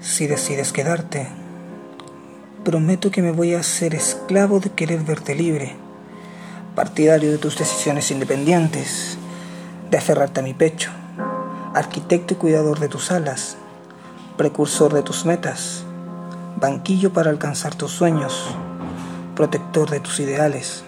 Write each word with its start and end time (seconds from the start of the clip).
Si 0.00 0.28
decides 0.28 0.72
quedarte, 0.72 1.26
prometo 2.64 3.10
que 3.10 3.20
me 3.20 3.32
voy 3.32 3.54
a 3.54 3.60
hacer 3.60 3.96
esclavo 3.96 4.60
de 4.60 4.70
querer 4.70 5.02
verte 5.02 5.34
libre, 5.34 5.74
partidario 6.76 7.32
de 7.32 7.38
tus 7.38 7.58
decisiones 7.58 8.12
independientes, 8.12 9.18
de 9.90 9.98
aferrarte 9.98 10.38
a 10.38 10.44
mi 10.44 10.54
pecho, 10.54 10.92
arquitecto 11.74 12.34
y 12.34 12.36
cuidador 12.36 12.78
de 12.78 12.86
tus 12.86 13.10
alas, 13.10 13.56
precursor 14.36 14.94
de 14.94 15.02
tus 15.02 15.24
metas, 15.24 15.82
banquillo 16.60 17.12
para 17.12 17.30
alcanzar 17.30 17.74
tus 17.74 17.90
sueños, 17.90 18.54
protector 19.34 19.90
de 19.90 19.98
tus 19.98 20.20
ideales, 20.20 20.84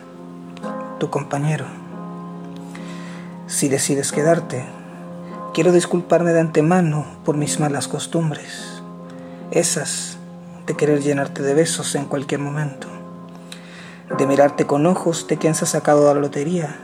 tu 1.01 1.11
compañero. 1.11 1.65
Si 3.49 3.69
decides 3.69 4.13
quedarte, 4.13 4.65
quiero 5.53 5.73
disculparme 5.73 6.31
de 6.33 6.41
antemano 6.41 7.07
por 7.25 7.37
mis 7.37 7.59
malas 7.59 7.89
costumbres, 7.89 8.80
esas 9.51 10.17
de 10.67 10.77
querer 10.77 11.01
llenarte 11.03 11.43
de 11.43 11.55
besos 11.55 11.95
en 11.95 12.05
cualquier 12.05 12.41
momento, 12.41 12.87
de 14.17 14.27
mirarte 14.27 14.67
con 14.67 14.87
ojos 14.87 15.27
de 15.27 15.39
quien 15.39 15.55
se 15.55 15.65
ha 15.65 15.69
sacado 15.69 16.13
la 16.13 16.21
lotería, 16.21 16.77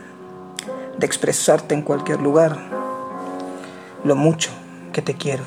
de 0.97 1.05
expresarte 1.05 1.75
en 1.75 1.81
cualquier 1.81 2.21
lugar 2.21 2.57
lo 4.03 4.15
mucho 4.15 4.49
que 4.91 5.01
te 5.01 5.15
quiero, 5.15 5.43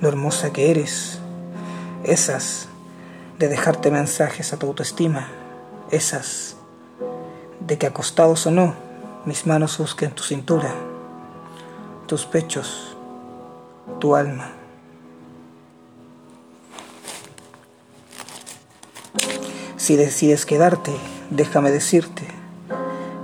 lo 0.00 0.08
hermosa 0.08 0.52
que 0.52 0.70
eres, 0.70 1.20
esas 2.04 2.68
de 3.38 3.48
dejarte 3.48 3.90
mensajes 3.90 4.52
a 4.52 4.58
tu 4.58 4.66
autoestima, 4.66 5.28
esas 5.90 6.56
de 7.60 7.78
que 7.78 7.86
acostados 7.86 8.46
o 8.46 8.50
no, 8.50 8.74
mis 9.24 9.46
manos 9.46 9.78
busquen 9.78 10.10
tu 10.10 10.24
cintura, 10.24 10.74
tus 12.06 12.26
pechos, 12.26 12.96
tu 14.00 14.16
alma. 14.16 14.61
Si 19.76 19.96
decides 19.96 20.46
quedarte, 20.46 20.92
déjame 21.30 21.70
decirte 21.70 22.26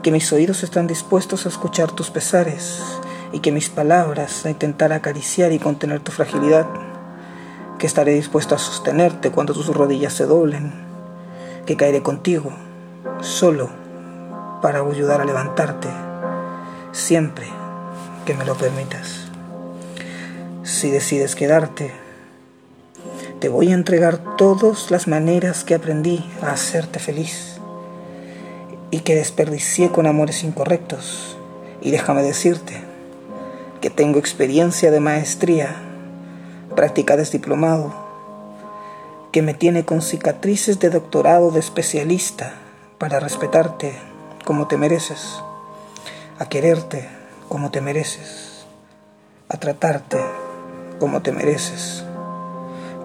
que 0.02 0.10
mis 0.10 0.32
oídos 0.32 0.62
están 0.62 0.86
dispuestos 0.86 1.46
a 1.46 1.48
escuchar 1.48 1.92
tus 1.92 2.10
pesares 2.10 2.82
y 3.32 3.40
que 3.40 3.52
mis 3.52 3.68
palabras 3.68 4.44
a 4.44 4.50
intentar 4.50 4.92
acariciar 4.92 5.52
y 5.52 5.58
contener 5.58 6.00
tu 6.00 6.12
fragilidad, 6.12 6.66
que 7.78 7.86
estaré 7.86 8.12
dispuesto 8.14 8.54
a 8.54 8.58
sostenerte 8.58 9.30
cuando 9.30 9.54
tus 9.54 9.68
rodillas 9.68 10.12
se 10.12 10.26
doblen, 10.26 10.72
que 11.64 11.76
caeré 11.76 12.02
contigo, 12.02 12.52
solo 13.20 13.68
para 14.62 14.80
ayudar 14.80 15.20
a 15.20 15.24
levantarte, 15.24 15.88
siempre 16.92 17.46
que 18.24 18.34
me 18.34 18.44
lo 18.44 18.56
permitas. 18.56 19.28
Si 20.64 20.90
decides 20.90 21.34
quedarte, 21.34 22.07
te 23.40 23.48
voy 23.48 23.70
a 23.70 23.74
entregar 23.74 24.36
todas 24.36 24.90
las 24.90 25.06
maneras 25.06 25.62
que 25.62 25.74
aprendí 25.74 26.28
a 26.42 26.50
hacerte 26.50 26.98
feliz 26.98 27.58
y 28.90 29.00
que 29.00 29.14
desperdicié 29.14 29.90
con 29.90 30.06
amores 30.06 30.42
incorrectos. 30.42 31.36
Y 31.80 31.92
déjame 31.92 32.22
decirte 32.22 32.82
que 33.80 33.90
tengo 33.90 34.18
experiencia 34.18 34.90
de 34.90 34.98
maestría, 34.98 35.76
práctica 36.74 37.16
de 37.16 37.24
diplomado, 37.24 37.94
que 39.30 39.42
me 39.42 39.54
tiene 39.54 39.84
con 39.84 40.02
cicatrices 40.02 40.80
de 40.80 40.90
doctorado 40.90 41.52
de 41.52 41.60
especialista 41.60 42.54
para 42.98 43.20
respetarte 43.20 43.92
como 44.44 44.66
te 44.66 44.76
mereces, 44.76 45.38
a 46.40 46.48
quererte 46.48 47.08
como 47.48 47.70
te 47.70 47.80
mereces, 47.80 48.64
a 49.48 49.58
tratarte 49.58 50.18
como 50.98 51.22
te 51.22 51.30
mereces, 51.30 52.04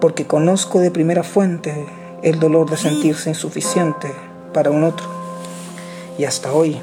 porque 0.04 0.26
conozco 0.26 0.80
de 0.80 0.90
primera 0.90 1.22
fuente 1.22 1.86
el 2.20 2.38
dolor 2.38 2.68
de 2.68 2.76
sentirse 2.76 3.30
insuficiente 3.30 4.12
para 4.52 4.70
un 4.70 4.84
otro, 4.84 5.06
y 6.18 6.26
hasta 6.26 6.52
hoy 6.52 6.78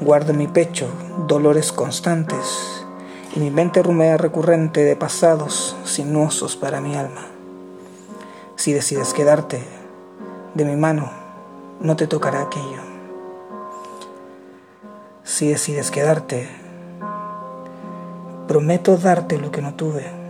guardo 0.00 0.32
en 0.32 0.38
mi 0.38 0.46
pecho 0.46 0.88
dolores 1.26 1.72
constantes 1.72 2.86
y 3.34 3.40
mi 3.40 3.50
mente 3.50 3.82
rumea 3.82 4.16
recurrente 4.16 4.82
de 4.82 4.96
pasados 4.96 5.76
sinuosos 5.84 6.56
para 6.56 6.80
mi 6.80 6.96
alma. 6.96 7.26
Si 8.56 8.72
decides 8.72 9.12
quedarte, 9.12 9.62
de 10.54 10.64
mi 10.64 10.74
mano 10.74 11.10
no 11.80 11.96
te 11.96 12.06
tocará 12.06 12.40
aquello. 12.40 12.80
Si 15.22 15.48
decides 15.48 15.90
quedarte, 15.90 16.48
prometo 18.48 18.96
darte 18.96 19.36
lo 19.36 19.50
que 19.50 19.60
no 19.60 19.74
tuve. 19.74 20.25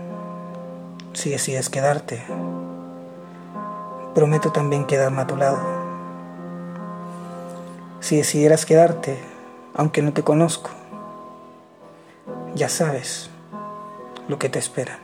Si 1.16 1.30
decides 1.30 1.70
quedarte, 1.70 2.22
prometo 4.14 4.52
también 4.52 4.84
quedarme 4.84 5.22
a 5.22 5.26
tu 5.26 5.34
lado. 5.34 5.58
Si 8.00 8.18
decidieras 8.18 8.66
quedarte, 8.66 9.18
aunque 9.72 10.02
no 10.02 10.12
te 10.12 10.22
conozco, 10.22 10.68
ya 12.54 12.68
sabes 12.68 13.30
lo 14.28 14.38
que 14.38 14.50
te 14.50 14.58
espera. 14.58 14.98